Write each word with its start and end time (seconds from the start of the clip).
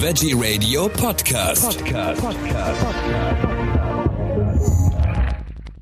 Veggie 0.00 0.32
Radio 0.32 0.88
Podcast. 0.88 1.84
Podcast. 1.84 2.22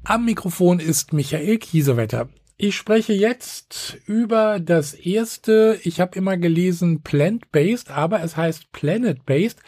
Am 0.04 0.24
Mikrofon 0.24 0.80
ist 0.80 1.12
Michael 1.12 1.58
Kiesewetter. 1.58 2.30
Ich 2.56 2.76
spreche 2.76 3.12
jetzt 3.12 3.98
über 4.06 4.58
das 4.58 4.94
erste, 4.94 5.79
ich 5.82 6.00
habe 6.00 6.16
immer 6.16 6.38
gelesen 6.38 7.02
Plant-Based, 7.02 7.91
aber 7.91 8.23
es 8.23 8.39
heißt 8.39 8.73
Planet-Based 8.73 9.59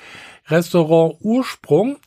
Restaurant 0.47 1.17
Ursprung. 1.21 1.99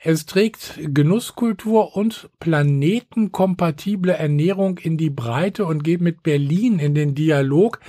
Es 0.00 0.26
trägt 0.26 0.74
Genusskultur 0.78 1.96
und 1.96 2.30
planetenkompatible 2.38 4.12
Ernährung 4.12 4.78
in 4.78 4.96
die 4.96 5.10
Breite 5.10 5.64
und 5.64 5.82
geht 5.82 6.00
mit 6.00 6.22
Berlin 6.22 6.78
in 6.78 6.94
den 6.94 7.16
Dialog. 7.16 7.80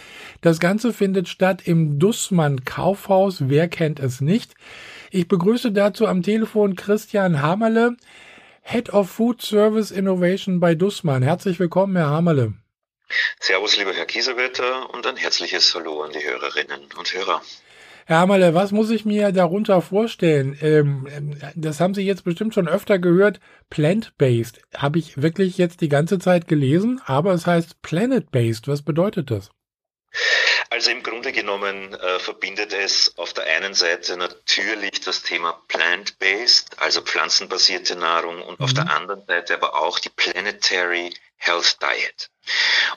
Das 0.42 0.60
Ganze 0.60 0.92
findet 0.92 1.28
statt 1.30 1.62
im 1.66 2.00
Dussmann 2.00 2.66
Kaufhaus. 2.66 3.48
Wer 3.48 3.68
kennt 3.68 4.00
es 4.00 4.22
nicht? 4.22 4.56
Ich 5.12 5.28
begrüße 5.28 5.72
dazu 5.72 6.08
am 6.08 6.24
Telefon 6.24 6.76
Christian 6.76 7.44
Hamerle, 7.44 7.96
Head 8.64 8.90
of 8.92 9.08
Food 9.12 9.44
Service 9.44 9.92
Innovation 9.92 10.60
bei 10.60 10.74
Dussmann. 10.74 11.22
Herzlich 11.22 11.60
willkommen, 11.60 11.96
Herr 11.96 12.10
Hamerle. 12.10 12.54
Servus, 13.40 13.78
lieber 13.78 13.94
Herr 13.94 14.08
Kiesewetter 14.08 14.92
und 14.96 15.06
ein 15.06 15.16
herzliches 15.16 15.76
Hallo 15.76 16.02
an 16.02 16.12
die 16.12 16.24
Hörerinnen 16.24 16.90
und 16.98 17.14
Hörer. 17.14 17.44
Herr 18.10 18.22
Hammerle, 18.22 18.56
was 18.56 18.72
muss 18.72 18.90
ich 18.90 19.06
mir 19.06 19.32
darunter 19.32 19.84
vorstellen? 19.84 20.58
Ähm, 20.62 21.06
das 21.56 21.80
haben 21.80 21.94
Sie 21.94 22.02
jetzt 22.02 22.24
bestimmt 22.24 22.56
schon 22.56 22.68
öfter 22.68 22.98
gehört. 22.98 23.40
Plant-based 23.70 24.64
habe 24.76 24.98
ich 24.98 25.22
wirklich 25.22 25.60
jetzt 25.60 25.82
die 25.82 25.90
ganze 25.90 26.18
Zeit 26.18 26.48
gelesen, 26.48 27.00
aber 27.06 27.34
es 27.34 27.46
heißt 27.46 27.84
planet-based. 27.84 28.68
Was 28.68 28.82
bedeutet 28.82 29.30
das? 29.30 29.52
Also 30.72 30.92
im 30.92 31.02
Grunde 31.02 31.32
genommen 31.32 31.96
äh, 31.96 32.20
verbindet 32.20 32.74
es 32.74 33.18
auf 33.18 33.34
der 33.34 33.46
einen 33.46 33.74
Seite 33.74 34.18
natürlich 34.18 35.02
das 35.02 35.24
Thema 35.24 35.54
plant-based, 35.68 36.80
also 36.80 37.02
pflanzenbasierte 37.02 37.96
Nahrung, 37.96 38.44
und 38.44 38.60
mhm. 38.60 38.66
auf 38.66 38.74
der 38.74 38.86
mhm. 38.86 38.92
anderen 38.92 39.26
Seite 39.26 39.56
aber 39.56 39.74
auch 39.76 39.98
die 39.98 40.10
planetary 40.10 41.12
Health 41.38 41.78
Diet. 41.82 42.30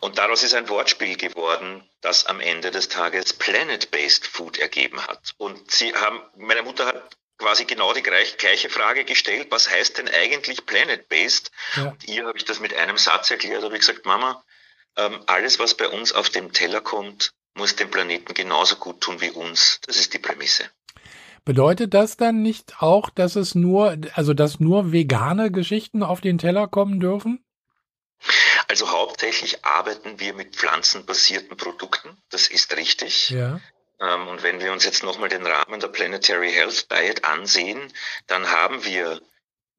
Und 0.01 0.19
daraus 0.19 0.42
ist 0.42 0.55
ein 0.55 0.69
Wortspiel 0.69 1.17
geworden, 1.17 1.89
das 2.03 2.27
am 2.27 2.41
Ende 2.41 2.70
des 2.70 2.89
Tages 2.89 3.33
Planet-Based 3.33 4.27
Food 4.27 4.59
ergeben 4.59 5.07
hat. 5.07 5.33
Und 5.39 5.70
sie 5.70 5.95
haben, 5.95 6.20
meine 6.36 6.62
Mutter 6.62 6.86
hat 6.86 7.17
quasi 7.39 7.64
genau 7.64 7.95
die 7.95 8.03
gleiche 8.03 8.69
Frage 8.69 9.05
gestellt, 9.05 9.48
was 9.51 9.70
heißt 9.70 9.98
denn 9.98 10.09
eigentlich 10.09 10.67
Planet-Based? 10.67 11.51
Ja. 11.77 11.83
Und 11.84 12.05
ihr 12.09 12.27
habe 12.27 12.36
ich 12.36 12.45
das 12.45 12.61
mit 12.61 12.75
einem 12.75 12.98
Satz 12.98 13.31
erklärt, 13.31 13.62
habe 13.62 13.75
ich 13.75 13.81
gesagt, 13.81 14.05
Mama, 14.05 14.45
ähm, 14.97 15.23
alles, 15.27 15.59
was 15.59 15.75
bei 15.75 15.89
uns 15.89 16.12
auf 16.12 16.29
dem 16.29 16.53
Teller 16.53 16.81
kommt, 16.81 17.33
muss 17.55 17.77
dem 17.77 17.91
Planeten 17.91 18.34
genauso 18.34 18.77
gut 18.77 19.00
tun 19.00 19.20
wie 19.20 19.31
uns. 19.31 19.81
Das 19.86 19.97
ist 19.97 20.14
die 20.14 20.19
Prämisse. 20.19 20.64
Bedeutet 21.45 21.92
das 21.92 22.17
dann 22.17 22.42
nicht 22.42 22.81
auch, 22.81 23.11
dass 23.11 23.34
es 23.34 23.55
nur, 23.55 23.97
also 24.14 24.33
dass 24.33 24.61
nur 24.61 24.92
vegane 24.92 25.50
Geschichten 25.50 26.03
auf 26.03 26.20
den 26.20 26.39
Teller 26.39 26.69
kommen 26.69 27.00
dürfen? 27.00 27.45
Also 28.69 28.91
hauptsächlich 28.91 29.64
arbeiten 29.64 30.20
wir 30.20 30.34
mit 30.34 30.55
pflanzenbasierten 30.55 31.56
Produkten. 31.56 32.17
Das 32.30 32.47
ist 32.47 32.77
richtig. 32.77 33.30
Ja. 33.30 33.61
Ähm, 34.00 34.28
und 34.28 34.42
wenn 34.45 34.61
wir 34.61 34.73
uns 34.73 34.84
jetzt 34.84 35.03
nochmal 35.03 35.28
den 35.28 35.45
Rahmen 35.45 35.80
der 35.80 35.89
Planetary 35.89 36.53
Health 36.53 36.91
Diet 36.91 37.25
ansehen, 37.25 37.92
dann 38.28 38.50
haben 38.50 38.84
wir 38.84 39.20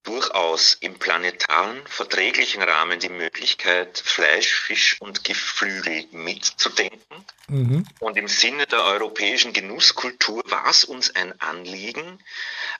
durchaus 0.03 0.77
im 0.81 0.99
planetaren, 0.99 1.81
verträglichen 1.87 2.61
Rahmen 2.61 2.99
die 2.99 3.09
Möglichkeit, 3.09 3.97
Fleisch, 3.97 4.53
Fisch 4.53 5.01
und 5.01 5.23
Geflügel 5.23 6.07
mitzudenken. 6.11 7.25
Mhm. 7.47 7.87
Und 7.99 8.17
im 8.17 8.27
Sinne 8.27 8.67
der 8.67 8.83
europäischen 8.83 9.53
Genusskultur 9.53 10.43
war 10.47 10.67
es 10.67 10.83
uns 10.83 11.15
ein 11.15 11.39
Anliegen, 11.39 12.19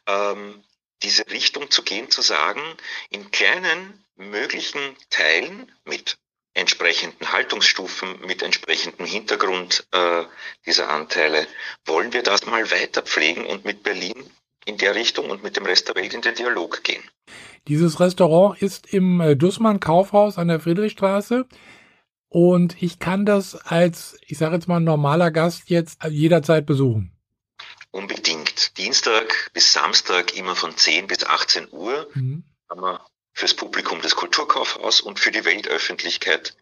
ähm, 0.06 0.64
diese 1.02 1.28
Richtung 1.30 1.72
zu 1.72 1.84
gehen, 1.84 2.10
zu 2.10 2.22
sagen, 2.22 2.62
in 3.10 3.32
kleinen 3.32 4.06
möglichen 4.16 4.96
Teilen 5.10 5.72
mit 5.86 6.18
entsprechenden 6.54 7.32
Haltungsstufen, 7.32 8.22
mit 8.22 8.44
entsprechendem 8.44 9.06
Hintergrund 9.06 9.86
äh, 9.92 10.24
dieser 10.66 10.90
Anteile, 10.90 11.48
wollen 11.86 12.14
wir 12.14 12.22
das 12.22 12.46
mal 12.46 12.70
weiter 12.70 13.02
pflegen 13.02 13.46
und 13.46 13.66
mit 13.66 13.82
Berlin 13.82 14.30
in 14.66 14.78
der 14.78 14.96
Richtung 14.96 15.30
und 15.30 15.44
mit 15.44 15.56
dem 15.58 15.66
Rest 15.66 15.88
der 15.88 15.96
Welt 15.96 16.14
in 16.14 16.22
den 16.22 16.36
Dialog 16.36 16.84
gehen. 16.84 17.04
Dieses 17.68 18.00
Restaurant 18.00 18.62
ist 18.62 18.94
im 18.94 19.22
äh, 19.22 19.36
Dussmann 19.36 19.80
Kaufhaus 19.80 20.38
an 20.38 20.48
der 20.48 20.60
Friedrichstraße. 20.60 21.46
Und 22.30 22.82
ich 22.82 23.00
kann 23.00 23.26
das 23.26 23.56
als, 23.56 24.18
ich 24.26 24.38
sage 24.38 24.56
jetzt 24.56 24.68
mal, 24.68 24.80
normaler 24.80 25.30
Gast 25.30 25.70
jetzt 25.70 26.04
jederzeit 26.10 26.66
besuchen. 26.66 27.12
Unbedingt. 27.92 28.78
Dienstag 28.78 29.52
bis 29.54 29.72
Samstag 29.72 30.36
immer 30.36 30.56
von 30.56 30.76
10 30.76 31.08
bis 31.08 31.24
18 31.26 31.68
Uhr 31.72 32.10
mhm. 32.16 32.44
haben 32.70 32.82
wir 32.82 33.06
fürs 33.34 33.54
Publikum 33.54 34.02
des 34.02 34.16
Kulturkaufhaus 34.16 35.02
und 35.02 35.20
für 35.20 35.32
die 35.32 35.46
Weltöffentlichkeit 35.46 36.56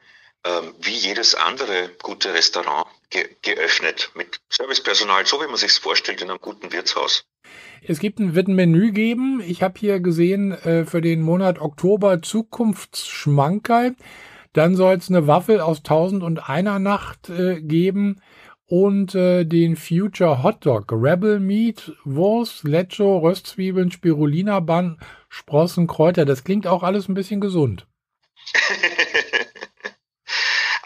ähm, 0.44 0.74
wie 0.80 0.96
jedes 0.96 1.36
andere 1.36 1.90
gute 2.02 2.34
Restaurant 2.34 2.88
ge 3.10 3.30
geöffnet 3.42 4.12
mit 4.16 4.40
Servicepersonal, 4.50 5.26
so 5.26 5.42
wie 5.42 5.48
man 5.48 5.58
sich 5.58 5.74
vorstellt 5.74 6.22
in 6.22 6.30
einem 6.30 6.40
guten 6.40 6.72
Wirtshaus. 6.72 7.26
Es 7.84 8.00
gibt 8.00 8.20
ein, 8.20 8.36
wird 8.36 8.48
ein 8.48 8.56
Menü 8.56 8.92
geben. 8.92 9.42
Ich 9.46 9.64
habe 9.64 9.80
hier 9.80 10.00
gesehen 10.00 10.52
äh, 10.52 10.86
für 10.86 11.02
den 11.02 11.22
Monat 11.22 11.60
Oktober 11.60 12.22
Zukunftsschmankerl. 12.22 13.96
Dann 14.54 14.76
soll 14.76 14.96
es 14.96 15.10
eine 15.10 15.28
Waffel 15.28 15.60
aus 15.62 15.82
Tausend 15.82 16.24
und 16.24 16.50
einer 16.50 16.80
Nacht 16.80 17.30
äh, 17.30 17.62
geben 17.62 18.22
und 18.66 19.16
äh, 19.16 19.46
den 19.46 19.76
Future 19.76 20.44
Hot 20.44 20.66
Dog, 20.66 20.92
Rebel 20.92 21.40
Meat, 21.40 21.92
Wurst, 22.06 22.64
Lecho, 22.64 23.18
Röstzwiebeln, 23.20 23.92
Spirulina 23.92 24.60
Bann, 24.60 25.00
Sprossen, 25.30 25.88
Kräuter. 25.88 26.26
Das 26.26 26.44
klingt 26.44 26.68
auch 26.68 26.84
alles 26.84 27.10
ein 27.10 27.14
bisschen 27.14 27.42
gesund. 27.42 27.88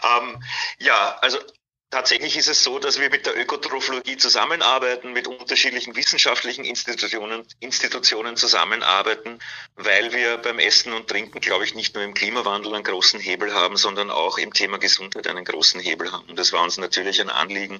ähm, 0.02 0.42
ja, 0.78 1.16
also 1.20 1.38
Tatsächlich 1.90 2.36
ist 2.36 2.48
es 2.48 2.64
so, 2.64 2.80
dass 2.80 3.00
wir 3.00 3.10
mit 3.10 3.26
der 3.26 3.38
Ökotrophologie 3.40 4.16
zusammenarbeiten, 4.16 5.12
mit 5.12 5.28
unterschiedlichen 5.28 5.94
wissenschaftlichen 5.94 6.64
Institutionen, 6.64 7.44
Institutionen 7.60 8.36
zusammenarbeiten, 8.36 9.38
weil 9.76 10.12
wir 10.12 10.36
beim 10.38 10.58
Essen 10.58 10.92
und 10.92 11.06
Trinken, 11.06 11.38
glaube 11.38 11.64
ich, 11.64 11.76
nicht 11.76 11.94
nur 11.94 12.02
im 12.02 12.12
Klimawandel 12.12 12.74
einen 12.74 12.82
großen 12.82 13.20
Hebel 13.20 13.54
haben, 13.54 13.76
sondern 13.76 14.10
auch 14.10 14.36
im 14.36 14.52
Thema 14.52 14.78
Gesundheit 14.78 15.28
einen 15.28 15.44
großen 15.44 15.80
Hebel 15.80 16.10
haben. 16.10 16.28
Und 16.28 16.38
es 16.40 16.52
war 16.52 16.64
uns 16.64 16.76
natürlich 16.76 17.20
ein 17.20 17.30
Anliegen, 17.30 17.78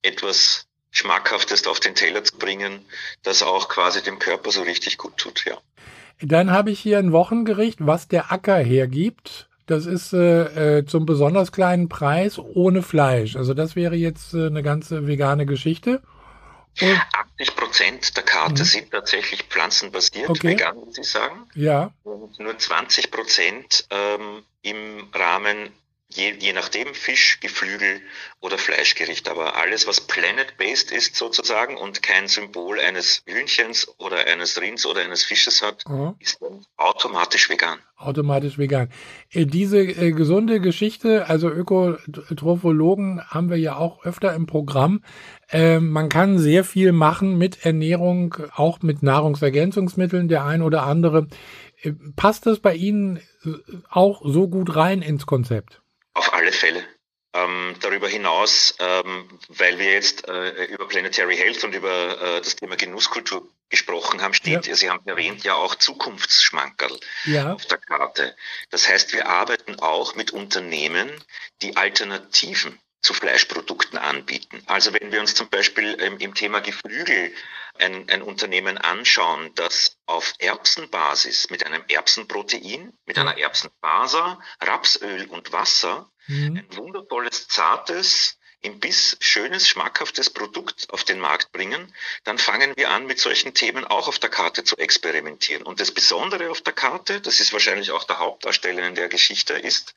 etwas 0.00 0.66
Schmackhaftes 0.90 1.66
auf 1.66 1.80
den 1.80 1.94
Teller 1.94 2.24
zu 2.24 2.38
bringen, 2.38 2.86
das 3.22 3.42
auch 3.42 3.68
quasi 3.68 4.02
dem 4.02 4.18
Körper 4.18 4.52
so 4.52 4.62
richtig 4.62 4.96
gut 4.96 5.18
tut, 5.18 5.44
ja. 5.44 5.58
Dann 6.20 6.50
habe 6.50 6.70
ich 6.70 6.80
hier 6.80 6.98
ein 6.98 7.12
Wochengericht, 7.12 7.78
was 7.80 8.08
der 8.08 8.32
Acker 8.32 8.56
hergibt. 8.56 9.48
Das 9.66 9.86
ist 9.86 10.12
äh, 10.12 10.78
äh, 10.78 10.84
zum 10.84 11.06
besonders 11.06 11.50
kleinen 11.50 11.88
Preis 11.88 12.38
ohne 12.38 12.82
Fleisch. 12.82 13.36
Also 13.36 13.54
das 13.54 13.76
wäre 13.76 13.94
jetzt 13.94 14.34
äh, 14.34 14.46
eine 14.46 14.62
ganze 14.62 15.06
vegane 15.06 15.46
Geschichte. 15.46 16.02
Und 16.80 17.00
80 17.38 17.56
Prozent 17.56 18.16
der 18.16 18.24
Karte 18.24 18.62
mhm. 18.62 18.66
sind 18.66 18.90
tatsächlich 18.90 19.44
pflanzenbasiert, 19.44 20.28
okay. 20.28 20.50
vegan, 20.50 20.76
wie 20.86 20.92
Sie 20.92 21.04
sagen. 21.04 21.46
Ja. 21.54 21.92
Und 22.02 22.38
nur 22.40 22.58
20 22.58 23.10
Prozent 23.10 23.86
ähm, 23.90 24.42
im 24.62 25.08
Rahmen 25.14 25.70
je, 26.14 26.34
je 26.38 26.52
nachdem 26.52 26.94
Fisch, 26.94 27.38
Geflügel 27.40 28.00
oder 28.40 28.58
Fleischgericht. 28.58 29.28
Aber 29.28 29.56
alles, 29.56 29.86
was 29.86 30.00
planet-based 30.00 30.92
ist 30.92 31.16
sozusagen 31.16 31.76
und 31.76 32.02
kein 32.02 32.28
Symbol 32.28 32.80
eines 32.80 33.22
Hühnchens 33.26 33.88
oder 33.98 34.26
eines 34.26 34.60
Rinds 34.60 34.86
oder 34.86 35.02
eines 35.02 35.24
Fisches 35.24 35.62
hat, 35.62 35.84
mhm. 35.88 36.14
ist 36.18 36.40
dann 36.40 36.64
automatisch 36.76 37.50
vegan. 37.50 37.78
Automatisch 37.96 38.58
vegan. 38.58 38.90
Äh, 39.30 39.46
diese 39.46 39.78
äh, 39.78 40.12
gesunde 40.12 40.60
Geschichte, 40.60 41.28
also 41.28 41.48
Ökotrophologen 41.48 43.22
haben 43.28 43.50
wir 43.50 43.56
ja 43.56 43.76
auch 43.76 44.04
öfter 44.04 44.34
im 44.34 44.46
Programm. 44.46 45.02
Äh, 45.50 45.80
man 45.80 46.08
kann 46.08 46.38
sehr 46.38 46.64
viel 46.64 46.92
machen 46.92 47.38
mit 47.38 47.64
Ernährung, 47.64 48.36
auch 48.54 48.82
mit 48.82 49.02
Nahrungsergänzungsmitteln, 49.02 50.28
der 50.28 50.44
ein 50.44 50.62
oder 50.62 50.84
andere. 50.84 51.28
Äh, 51.82 51.92
passt 52.16 52.46
das 52.46 52.60
bei 52.60 52.74
Ihnen 52.74 53.18
äh, 53.44 53.50
auch 53.90 54.22
so 54.24 54.48
gut 54.48 54.74
rein 54.76 55.02
ins 55.02 55.26
Konzept? 55.26 55.83
Auf 56.14 56.32
alle 56.32 56.52
Fälle. 56.52 56.84
Ähm, 57.36 57.74
darüber 57.80 58.08
hinaus, 58.08 58.76
ähm, 58.78 59.28
weil 59.48 59.80
wir 59.80 59.92
jetzt 59.92 60.28
äh, 60.28 60.66
über 60.66 60.86
Planetary 60.86 61.36
Health 61.36 61.64
und 61.64 61.74
über 61.74 62.22
äh, 62.22 62.40
das 62.40 62.54
Thema 62.54 62.76
Genusskultur 62.76 63.48
gesprochen 63.70 64.22
haben, 64.22 64.34
steht, 64.34 64.68
ja. 64.68 64.76
Sie 64.76 64.88
haben 64.88 65.04
erwähnt, 65.04 65.42
ja 65.42 65.54
auch 65.54 65.74
Zukunftsschmankerl 65.74 66.96
ja. 67.24 67.52
auf 67.52 67.66
der 67.66 67.78
Karte. 67.78 68.36
Das 68.70 68.86
heißt, 68.88 69.12
wir 69.14 69.28
arbeiten 69.28 69.80
auch 69.80 70.14
mit 70.14 70.30
Unternehmen, 70.30 71.10
die 71.60 71.76
Alternativen 71.76 72.78
zu 73.04 73.12
Fleischprodukten 73.12 73.98
anbieten. 73.98 74.62
Also 74.66 74.92
wenn 74.94 75.12
wir 75.12 75.20
uns 75.20 75.34
zum 75.34 75.48
Beispiel 75.50 75.96
ähm, 76.00 76.16
im 76.18 76.34
Thema 76.34 76.60
Geflügel 76.60 77.32
ein, 77.78 78.08
ein 78.08 78.22
Unternehmen 78.22 78.78
anschauen, 78.78 79.50
das 79.54 79.98
auf 80.06 80.32
Erbsenbasis 80.38 81.50
mit 81.50 81.66
einem 81.66 81.84
Erbsenprotein, 81.86 82.94
mit 83.04 83.18
einer 83.18 83.36
Erbsenfaser, 83.36 84.40
Rapsöl 84.60 85.26
und 85.26 85.52
Wasser 85.52 86.10
mhm. 86.28 86.56
ein 86.56 86.76
wundervolles, 86.76 87.46
zartes, 87.48 88.38
im 88.64 88.80
Biss 88.80 89.16
schönes, 89.20 89.68
schmackhaftes 89.68 90.30
Produkt 90.30 90.88
auf 90.90 91.04
den 91.04 91.20
Markt 91.20 91.52
bringen, 91.52 91.94
dann 92.24 92.38
fangen 92.38 92.72
wir 92.76 92.90
an, 92.90 93.06
mit 93.06 93.20
solchen 93.20 93.52
Themen 93.52 93.84
auch 93.84 94.08
auf 94.08 94.18
der 94.18 94.30
Karte 94.30 94.64
zu 94.64 94.76
experimentieren. 94.78 95.62
Und 95.62 95.80
das 95.80 95.92
Besondere 95.92 96.50
auf 96.50 96.62
der 96.62 96.72
Karte, 96.72 97.20
das 97.20 97.40
ist 97.40 97.52
wahrscheinlich 97.52 97.90
auch 97.90 98.04
der 98.04 98.18
Hauptdarsteller 98.18 98.86
in 98.86 98.94
der 98.94 99.08
Geschichte, 99.08 99.52
ist, 99.52 99.94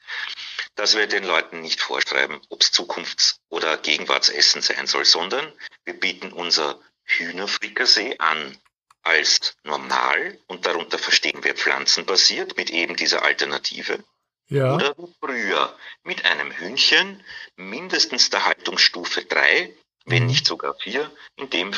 dass 0.76 0.98
wir 0.98 1.08
den 1.08 1.24
Leuten 1.24 1.62
nicht 1.62 1.80
vorschreiben, 1.80 2.42
ob 2.50 2.62
es 2.62 2.72
Zukunfts- 2.74 3.40
oder 3.50 3.78
Gegenwartsessen 3.78 4.62
sein 4.62 4.86
soll, 4.86 5.06
sondern 5.06 5.52
wir 5.86 5.98
bieten 5.98 6.34
unser 6.34 6.80
Hühnerfrikassee 7.06 8.18
an 8.20 8.60
als 9.02 9.56
normal 9.64 10.38
und 10.48 10.66
darunter 10.66 11.00
verstehen 11.00 11.42
wir 11.46 11.56
pflanzenbasiert 11.56 12.58
mit 12.58 12.70
eben 12.70 12.98
dieser 12.98 13.24
Alternative 13.24 14.04
ja. 14.50 14.74
oder 14.76 14.96
früher 15.20 15.76
mit 16.04 16.26
einem 16.26 16.52
Hühnchen 16.52 17.24
mindestens 17.56 18.30
der 18.30 18.46
Haltungsstufe 18.46 19.24
3, 19.24 19.74
wenn 20.06 20.24
mhm. 20.24 20.30
nicht 20.30 20.48
sogar 20.48 20.76
4. 20.76 21.10
In 21.38 21.50
dem, 21.50 21.72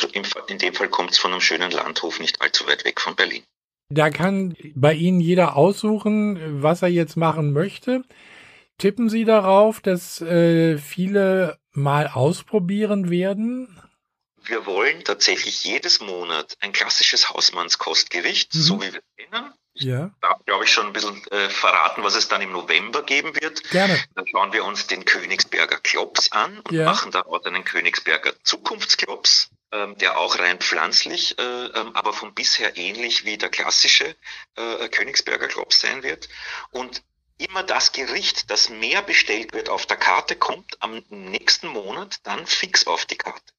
in 0.48 0.58
dem 0.58 0.74
Fall 0.74 0.90
kommt 0.90 1.12
es 1.12 1.18
von 1.18 1.32
einem 1.32 1.42
schönen 1.42 1.72
Landhof 1.72 2.20
nicht 2.20 2.42
allzu 2.42 2.68
weit 2.68 2.86
weg 2.86 3.02
von 3.02 3.16
Berlin. 3.16 3.44
Da 3.92 4.12
kann 4.12 4.56
bei 4.76 4.94
Ihnen 4.94 5.20
jeder 5.20 5.56
aussuchen, 5.56 6.62
was 6.62 6.84
er 6.84 6.90
jetzt 6.90 7.18
machen 7.18 7.54
möchte. 7.54 8.04
Tippen 8.78 9.10
Sie 9.10 9.26
darauf, 9.26 9.82
dass 9.82 10.22
äh, 10.22 10.78
viele 10.78 11.58
mal 11.72 12.08
ausprobieren 12.08 13.10
werden? 13.10 13.82
Wir 14.44 14.66
wollen 14.66 15.04
tatsächlich 15.04 15.66
jedes 15.66 16.00
Monat 16.00 16.56
ein 16.60 16.72
klassisches 16.72 17.30
Hausmannskostgericht, 17.30 18.54
mhm. 18.54 18.60
so 18.60 18.82
wie 18.82 18.94
wir 18.94 19.00
es 19.00 19.26
kennen. 19.26 19.54
Ja. 19.74 20.12
Da 20.22 20.40
glaube 20.46 20.66
ich 20.66 20.74
schon 20.74 20.88
ein 20.88 20.94
bisschen 20.94 21.26
äh, 21.28 21.50
verraten, 21.50 22.04
was 22.04 22.16
es 22.16 22.28
dann 22.28 22.42
im 22.42 22.52
November 22.52 23.04
geben 23.04 23.34
wird. 23.40 23.64
Gerne. 23.70 23.98
Dann 24.16 24.28
schauen 24.28 24.52
wir 24.52 24.66
uns 24.66 24.88
den 24.88 25.06
Königsberger 25.06 25.78
Klops 25.78 26.32
an 26.32 26.60
und 26.60 26.72
ja. 26.72 26.86
machen 26.86 27.12
daraus 27.12 27.46
einen 27.46 27.64
Königsberger 27.64 28.34
Zukunftsklops, 28.44 29.52
ähm, 29.72 29.98
der 29.98 30.18
auch 30.18 30.38
rein 30.40 30.60
pflanzlich, 30.60 31.38
äh, 31.40 31.44
ähm, 31.44 31.96
aber 31.96 32.14
von 32.14 32.34
bisher 32.34 32.78
ähnlich 32.78 33.26
wie 33.26 33.38
der 33.38 33.50
klassische 33.50 34.16
äh, 34.56 34.90
Königsberger 34.90 35.48
Klops 35.48 35.82
sein 35.82 36.04
wird. 36.04 36.28
Und 36.72 37.04
immer 37.38 37.64
das 37.64 37.94
Gericht, 37.94 38.52
das 38.52 38.70
mehr 38.70 39.02
bestellt 39.02 39.54
wird 39.54 39.70
auf 39.70 39.86
der 39.86 39.98
Karte, 39.98 40.36
kommt 40.36 40.82
am 40.82 41.04
nächsten 41.10 41.68
Monat 41.68 42.20
dann 42.24 42.46
fix 42.46 42.86
auf 42.86 43.06
die 43.06 43.18
Karte. 43.18 43.54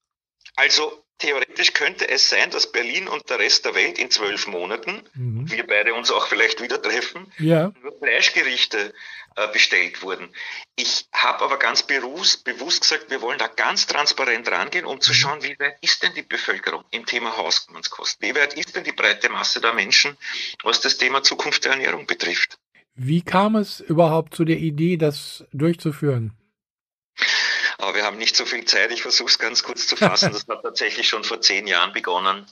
Also 0.55 1.03
theoretisch 1.21 1.73
könnte 1.73 2.09
es 2.09 2.29
sein, 2.29 2.49
dass 2.49 2.71
Berlin 2.71 3.07
und 3.07 3.29
der 3.29 3.39
Rest 3.39 3.65
der 3.65 3.75
Welt 3.75 3.99
in 3.99 4.09
zwölf 4.09 4.47
Monaten, 4.47 5.03
mhm. 5.13 5.49
wir 5.51 5.65
beide 5.65 5.93
uns 5.93 6.11
auch 6.11 6.27
vielleicht 6.27 6.61
wieder 6.61 6.81
treffen, 6.81 7.31
ja. 7.37 7.71
nur 7.81 7.97
Fleischgerichte 7.99 8.93
äh, 9.35 9.47
bestellt 9.53 10.01
wurden. 10.01 10.29
Ich 10.75 11.05
habe 11.13 11.43
aber 11.43 11.57
ganz 11.57 11.83
bewusst, 11.83 12.43
bewusst 12.43 12.81
gesagt, 12.81 13.11
wir 13.11 13.21
wollen 13.21 13.37
da 13.37 13.47
ganz 13.47 13.85
transparent 13.85 14.49
rangehen, 14.49 14.85
um 14.85 14.99
zu 14.99 15.11
mhm. 15.11 15.15
schauen, 15.15 15.43
wie 15.43 15.55
weit 15.59 15.77
ist 15.81 16.01
denn 16.01 16.13
die 16.15 16.23
Bevölkerung 16.23 16.83
im 16.89 17.05
Thema 17.05 17.37
Hausmannskost? 17.37 18.21
Wie 18.21 18.35
weit 18.35 18.55
ist 18.55 18.75
denn 18.75 18.83
die 18.83 18.91
breite 18.91 19.29
Masse 19.29 19.61
der 19.61 19.73
Menschen, 19.73 20.17
was 20.63 20.81
das 20.81 20.97
Thema 20.97 21.21
Zukunft 21.21 21.63
der 21.65 21.73
Ernährung 21.73 22.07
betrifft? 22.07 22.57
Wie 22.95 23.21
kam 23.21 23.55
es 23.55 23.79
überhaupt 23.79 24.35
zu 24.35 24.43
der 24.43 24.57
Idee, 24.57 24.97
das 24.97 25.45
durchzuführen? 25.53 26.33
Aber 27.81 27.95
wir 27.95 28.03
haben 28.03 28.17
nicht 28.17 28.35
so 28.35 28.45
viel 28.45 28.63
Zeit. 28.65 28.91
Ich 28.91 29.01
versuche 29.01 29.29
es 29.29 29.39
ganz 29.39 29.63
kurz 29.63 29.87
zu 29.87 29.95
fassen. 29.95 30.31
Das 30.33 30.47
hat 30.47 30.61
tatsächlich 30.61 31.07
schon 31.07 31.23
vor 31.23 31.41
zehn 31.41 31.65
Jahren 31.65 31.93
begonnen. 31.93 32.45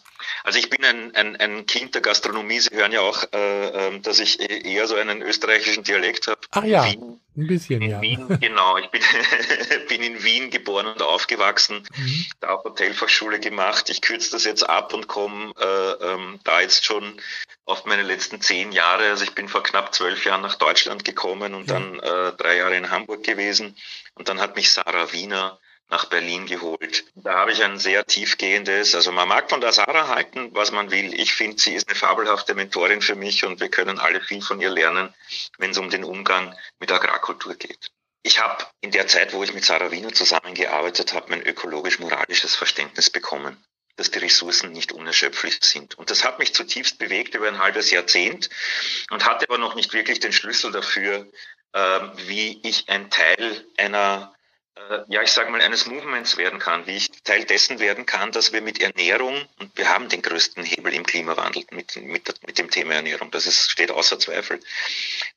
Also 0.43 0.57
ich 0.57 0.71
bin 0.71 0.83
ein, 0.83 1.15
ein, 1.15 1.35
ein 1.35 1.67
Kind 1.67 1.93
der 1.93 2.01
Gastronomie. 2.01 2.59
Sie 2.59 2.75
hören 2.75 2.91
ja 2.91 3.01
auch, 3.01 3.23
äh, 3.31 3.87
ähm, 3.87 4.01
dass 4.01 4.19
ich 4.19 4.39
e-, 4.39 4.73
eher 4.73 4.87
so 4.87 4.95
einen 4.95 5.21
österreichischen 5.21 5.83
Dialekt 5.83 6.27
habe. 6.27 6.39
Ach 6.49 6.63
ja, 6.63 6.83
Wien, 6.83 7.21
ein 7.39 7.47
bisschen, 7.47 7.81
in 7.81 7.91
ja. 7.91 8.01
Wien, 8.01 8.39
genau. 8.39 8.77
Ich 8.77 8.87
bin, 8.87 9.01
bin 9.87 10.03
in 10.03 10.23
Wien 10.23 10.49
geboren 10.49 10.87
und 10.87 11.01
aufgewachsen, 11.01 11.83
mhm. 11.95 12.25
da 12.39 12.49
auch 12.49 12.63
Hotelfachschule 12.63 13.39
gemacht. 13.39 13.89
Ich 13.89 14.01
kürze 14.01 14.31
das 14.31 14.45
jetzt 14.45 14.63
ab 14.63 14.93
und 14.93 15.07
komme 15.07 15.53
äh, 15.59 16.05
ähm, 16.05 16.39
da 16.43 16.61
jetzt 16.61 16.85
schon 16.85 17.19
auf 17.65 17.85
meine 17.85 18.03
letzten 18.03 18.41
zehn 18.41 18.71
Jahre. 18.71 19.09
Also 19.09 19.23
ich 19.23 19.35
bin 19.35 19.47
vor 19.47 19.63
knapp 19.63 19.93
zwölf 19.93 20.25
Jahren 20.25 20.41
nach 20.41 20.55
Deutschland 20.55 21.05
gekommen 21.05 21.53
und 21.53 21.69
ja. 21.69 21.79
dann 21.79 21.99
äh, 21.99 22.33
drei 22.37 22.57
Jahre 22.57 22.75
in 22.75 22.89
Hamburg 22.89 23.23
gewesen. 23.23 23.75
Und 24.15 24.27
dann 24.27 24.39
hat 24.41 24.55
mich 24.55 24.71
Sarah 24.71 25.13
Wiener 25.13 25.59
nach 25.89 26.05
Berlin 26.05 26.45
geholt. 26.45 27.05
Da 27.15 27.39
habe 27.39 27.51
ich 27.51 27.63
ein 27.63 27.79
sehr 27.79 28.05
tiefgehendes, 28.05 28.93
also 28.95 29.11
man 29.11 29.27
mag 29.27 29.49
von 29.49 29.59
der 29.59 29.71
Sarah 29.71 30.07
halten, 30.07 30.49
was 30.53 30.71
man 30.71 30.91
will. 30.91 31.19
Ich 31.19 31.33
finde, 31.33 31.59
sie 31.59 31.73
ist 31.73 31.87
eine 31.87 31.95
fabelhafte 31.95 32.53
Mentorin 32.53 33.01
für 33.01 33.15
mich 33.15 33.43
und 33.43 33.59
wir 33.59 33.69
können 33.69 33.99
alle 33.99 34.21
viel 34.21 34.41
von 34.41 34.61
ihr 34.61 34.69
lernen, 34.69 35.13
wenn 35.57 35.71
es 35.71 35.77
um 35.77 35.89
den 35.89 36.03
Umgang 36.03 36.55
mit 36.79 36.91
Agrarkultur 36.91 37.55
geht. 37.55 37.91
Ich 38.21 38.39
habe 38.39 38.65
in 38.81 38.91
der 38.91 39.07
Zeit, 39.07 39.33
wo 39.33 39.43
ich 39.43 39.53
mit 39.53 39.65
Sarah 39.65 39.91
Wiener 39.91 40.13
zusammengearbeitet 40.13 41.13
habe, 41.13 41.29
mein 41.29 41.41
ökologisch-moralisches 41.41 42.55
Verständnis 42.55 43.09
bekommen, 43.09 43.57
dass 43.95 44.11
die 44.11 44.19
Ressourcen 44.19 44.71
nicht 44.71 44.91
unerschöpflich 44.91 45.59
sind. 45.61 45.97
Und 45.97 46.11
das 46.11 46.23
hat 46.23 46.37
mich 46.37 46.53
zutiefst 46.53 46.99
bewegt 46.99 47.33
über 47.33 47.47
ein 47.47 47.59
halbes 47.59 47.91
Jahrzehnt 47.91 48.49
und 49.09 49.25
hatte 49.25 49.45
aber 49.49 49.57
noch 49.57 49.75
nicht 49.75 49.93
wirklich 49.93 50.19
den 50.19 50.33
Schlüssel 50.33 50.71
dafür, 50.71 51.27
äh, 51.73 51.99
wie 52.27 52.59
ich 52.63 52.89
ein 52.89 53.09
Teil 53.09 53.65
einer 53.77 54.33
ja, 55.07 55.21
ich 55.21 55.31
sage 55.31 55.51
mal, 55.51 55.61
eines 55.61 55.85
Movements 55.85 56.37
werden 56.37 56.59
kann, 56.59 56.87
wie 56.87 56.97
ich 56.97 57.11
Teil 57.23 57.43
dessen 57.45 57.79
werden 57.79 58.05
kann, 58.05 58.31
dass 58.31 58.53
wir 58.53 58.61
mit 58.61 58.81
Ernährung, 58.81 59.47
und 59.59 59.77
wir 59.77 59.89
haben 59.89 60.09
den 60.09 60.21
größten 60.21 60.63
Hebel 60.63 60.93
im 60.93 61.05
Klimawandel 61.05 61.65
mit, 61.71 61.95
mit, 61.97 62.47
mit 62.47 62.57
dem 62.57 62.69
Thema 62.69 62.95
Ernährung, 62.95 63.31
das 63.31 63.45
ist, 63.45 63.69
steht 63.69 63.91
außer 63.91 64.19
Zweifel, 64.19 64.59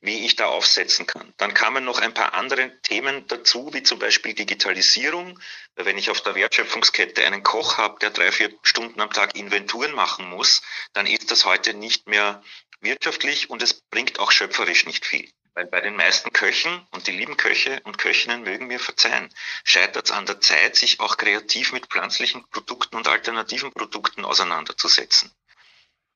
wie 0.01 0.25
ich 0.25 0.35
da 0.35 0.45
aufsetzen 0.47 1.07
kann. 1.07 1.33
Dann 1.37 1.53
kamen 1.53 1.83
noch 1.83 1.99
ein 1.99 2.13
paar 2.13 2.33
andere 2.33 2.71
Themen 2.81 3.27
dazu, 3.27 3.73
wie 3.73 3.83
zum 3.83 3.99
Beispiel 3.99 4.33
Digitalisierung. 4.33 5.39
Wenn 5.75 5.97
ich 5.97 6.09
auf 6.09 6.21
der 6.21 6.35
Wertschöpfungskette 6.35 7.25
einen 7.25 7.43
Koch 7.43 7.77
habe, 7.77 7.99
der 7.99 8.11
drei, 8.11 8.31
vier 8.31 8.53
Stunden 8.63 9.01
am 9.01 9.11
Tag 9.11 9.35
Inventuren 9.35 9.93
machen 9.93 10.29
muss, 10.29 10.61
dann 10.93 11.05
ist 11.05 11.31
das 11.31 11.45
heute 11.45 11.73
nicht 11.73 12.07
mehr 12.07 12.43
wirtschaftlich 12.81 13.49
und 13.49 13.61
es 13.61 13.73
bringt 13.73 14.19
auch 14.19 14.31
schöpferisch 14.31 14.85
nicht 14.85 15.05
viel. 15.05 15.29
Weil 15.55 15.67
bei 15.67 15.81
den 15.81 15.95
meisten 15.95 16.33
Köchen, 16.33 16.85
und 16.91 17.05
die 17.05 17.11
lieben 17.11 17.37
Köche 17.37 17.79
und 17.83 17.99
Köchinnen 17.99 18.41
mögen 18.41 18.67
mir 18.67 18.79
verzeihen, 18.79 19.29
scheitert 19.63 20.05
es 20.05 20.11
an 20.11 20.25
der 20.25 20.41
Zeit, 20.41 20.75
sich 20.75 20.99
auch 20.99 21.17
kreativ 21.17 21.73
mit 21.73 21.87
pflanzlichen 21.87 22.43
Produkten 22.49 22.95
und 22.95 23.07
alternativen 23.07 23.71
Produkten 23.71 24.25
auseinanderzusetzen. 24.25 25.31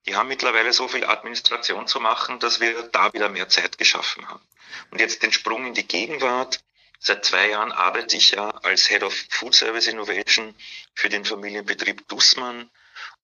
Die 0.06 0.16
haben 0.16 0.28
mittlerweile 0.28 0.72
so 0.72 0.88
viel 0.88 1.04
Administration 1.04 1.86
zu 1.86 2.00
machen, 2.00 2.40
dass 2.40 2.60
wir 2.60 2.82
da 2.84 3.12
wieder 3.12 3.28
mehr 3.28 3.48
Zeit 3.48 3.78
geschaffen 3.78 4.26
haben. 4.28 4.42
Und 4.90 5.00
jetzt 5.00 5.22
den 5.22 5.32
Sprung 5.32 5.66
in 5.66 5.74
die 5.74 5.86
Gegenwart. 5.86 6.64
Seit 6.98 7.24
zwei 7.24 7.50
Jahren 7.50 7.70
arbeite 7.70 8.16
ich 8.16 8.32
ja 8.32 8.50
als 8.50 8.88
Head 8.88 9.04
of 9.04 9.14
Food 9.30 9.54
Service 9.54 9.86
Innovation 9.86 10.54
für 10.94 11.08
den 11.08 11.24
Familienbetrieb 11.24 12.08
Dussmann 12.08 12.70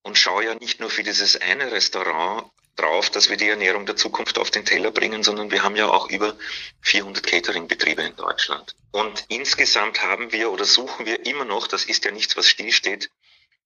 und 0.02 0.16
schaue 0.16 0.44
ja 0.44 0.54
nicht 0.54 0.78
nur 0.78 0.90
für 0.90 1.02
dieses 1.02 1.40
eine 1.40 1.72
Restaurant 1.72 2.52
drauf, 2.76 3.10
dass 3.10 3.30
wir 3.30 3.36
die 3.36 3.48
Ernährung 3.48 3.86
der 3.86 3.96
Zukunft 3.96 4.38
auf 4.38 4.50
den 4.50 4.64
Teller 4.64 4.90
bringen, 4.90 5.22
sondern 5.22 5.50
wir 5.50 5.62
haben 5.62 5.76
ja 5.76 5.88
auch 5.88 6.10
über 6.10 6.36
400 6.82 7.24
Catering-Betriebe 7.24 8.02
in 8.02 8.16
Deutschland. 8.16 8.74
Und 8.90 9.24
insgesamt 9.28 10.02
haben 10.02 10.32
wir 10.32 10.50
oder 10.50 10.64
suchen 10.64 11.06
wir 11.06 11.26
immer 11.26 11.44
noch, 11.44 11.66
das 11.66 11.84
ist 11.84 12.04
ja 12.04 12.10
nichts, 12.10 12.36
was 12.36 12.48
stillsteht, 12.48 13.10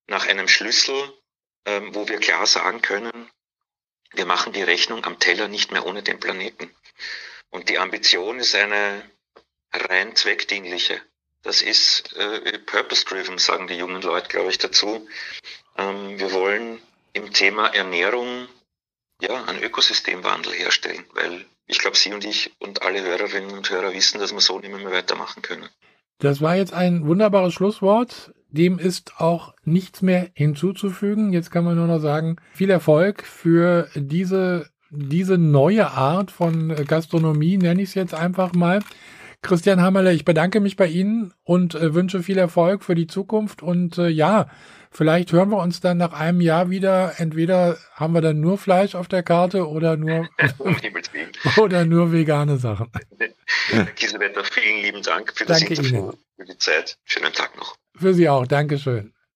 nach 0.06 0.26
einem 0.26 0.48
Schlüssel, 0.48 1.12
ähm, 1.64 1.94
wo 1.94 2.08
wir 2.08 2.18
klar 2.18 2.46
sagen 2.46 2.82
können, 2.82 3.30
wir 4.12 4.26
machen 4.26 4.52
die 4.52 4.62
Rechnung 4.62 5.04
am 5.04 5.18
Teller 5.18 5.48
nicht 5.48 5.70
mehr 5.70 5.86
ohne 5.86 6.02
den 6.02 6.18
Planeten. 6.18 6.74
Und 7.50 7.68
die 7.68 7.78
Ambition 7.78 8.38
ist 8.38 8.54
eine 8.54 9.10
rein 9.72 10.16
zweckdienliche. 10.16 11.00
Das 11.42 11.62
ist 11.62 12.14
äh, 12.16 12.58
purpose-driven, 12.58 13.38
sagen 13.38 13.68
die 13.68 13.76
jungen 13.76 14.02
Leute, 14.02 14.28
glaube 14.28 14.50
ich, 14.50 14.58
dazu. 14.58 15.08
Ähm, 15.76 16.18
wir 16.18 16.32
wollen 16.32 16.82
im 17.12 17.32
Thema 17.32 17.68
Ernährung 17.68 18.48
ja, 19.20 19.44
einen 19.44 19.62
Ökosystemwandel 19.62 20.52
herstellen, 20.52 21.04
weil 21.14 21.44
ich 21.66 21.78
glaube, 21.78 21.96
Sie 21.96 22.12
und 22.12 22.24
ich 22.24 22.52
und 22.58 22.82
alle 22.82 23.02
Hörerinnen 23.02 23.50
und 23.50 23.70
Hörer 23.70 23.92
wissen, 23.92 24.18
dass 24.18 24.32
wir 24.32 24.40
so 24.40 24.58
nicht 24.58 24.70
mehr 24.70 24.90
weitermachen 24.90 25.42
können. 25.42 25.68
Das 26.18 26.40
war 26.40 26.56
jetzt 26.56 26.72
ein 26.72 27.06
wunderbares 27.06 27.54
Schlusswort. 27.54 28.32
Dem 28.50 28.78
ist 28.78 29.20
auch 29.20 29.54
nichts 29.64 30.02
mehr 30.02 30.30
hinzuzufügen. 30.34 31.32
Jetzt 31.32 31.50
kann 31.50 31.64
man 31.64 31.76
nur 31.76 31.86
noch 31.86 32.00
sagen, 32.00 32.36
viel 32.54 32.70
Erfolg 32.70 33.24
für 33.24 33.88
diese, 33.94 34.70
diese 34.90 35.36
neue 35.36 35.90
Art 35.90 36.30
von 36.30 36.74
Gastronomie, 36.86 37.58
nenne 37.58 37.82
ich 37.82 37.90
es 37.90 37.94
jetzt 37.94 38.14
einfach 38.14 38.54
mal. 38.54 38.80
Christian 39.42 39.80
Hammerle, 39.80 40.12
ich 40.12 40.24
bedanke 40.24 40.60
mich 40.60 40.76
bei 40.76 40.86
Ihnen 40.86 41.32
und 41.44 41.74
äh, 41.74 41.94
wünsche 41.94 42.22
viel 42.22 42.38
Erfolg 42.38 42.82
für 42.82 42.94
die 42.94 43.06
Zukunft 43.06 43.62
und 43.62 43.98
äh, 43.98 44.08
ja, 44.08 44.48
Vielleicht 44.90 45.32
hören 45.32 45.50
wir 45.50 45.58
uns 45.58 45.80
dann 45.80 45.98
nach 45.98 46.12
einem 46.12 46.40
Jahr 46.40 46.70
wieder. 46.70 47.14
Entweder 47.18 47.76
haben 47.94 48.14
wir 48.14 48.20
dann 48.20 48.40
nur 48.40 48.58
Fleisch 48.58 48.94
auf 48.94 49.08
der 49.08 49.22
Karte 49.22 49.68
oder 49.68 49.96
nur, 49.96 50.28
oder 51.56 51.84
nur 51.84 52.12
vegane 52.12 52.56
Sachen. 52.56 52.90
Kiesewetter, 53.96 54.44
vielen 54.44 54.82
lieben 54.82 55.02
Dank 55.02 55.32
für 55.34 55.44
das 55.44 55.60
Danke 55.60 55.74
Interview, 55.74 55.98
Ihnen. 55.98 56.18
für 56.36 56.44
die 56.44 56.58
Zeit. 56.58 56.98
Schönen 57.04 57.32
Tag 57.32 57.56
noch. 57.56 57.76
Für 57.94 58.14
Sie 58.14 58.28
auch. 58.28 58.46
Dankeschön. 58.46 59.12